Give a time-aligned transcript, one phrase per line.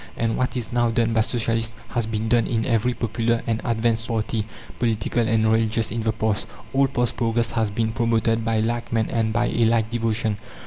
[0.17, 4.07] And what is now done by Socialists has been done in every popular and advanced
[4.07, 4.47] party,
[4.79, 6.47] political and religious, in the past.
[6.73, 10.37] All past progress has been promoted by like men and by a like devotion.